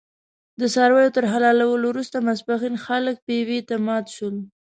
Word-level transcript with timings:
د 0.59 0.61
څارویو 0.73 1.13
تر 1.17 1.23
حلالې 1.33 1.65
وروسته 1.89 2.15
ماسپښین 2.25 2.75
خلک 2.85 3.15
پېوې 3.27 3.59
ته 3.67 3.75
مات 3.85 4.05
شول. 4.15 4.35